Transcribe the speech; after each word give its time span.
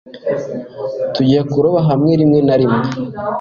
Tujya 1.13 1.41
kuroba 1.51 1.79
hamwe 1.89 2.11
rimwe 2.19 2.39
na 2.47 2.55
rimwe. 2.61 2.85